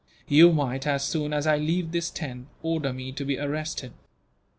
[0.27, 3.93] You might, as soon as I leave this tent, order me to be arrested.